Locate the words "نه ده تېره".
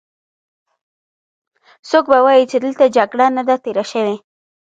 3.37-3.83